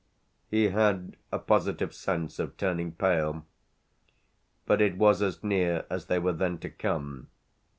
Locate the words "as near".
5.21-5.85